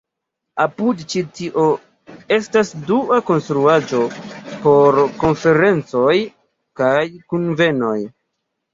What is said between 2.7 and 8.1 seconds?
dua konstruaĵo por konferencoj kaj kunvenoj.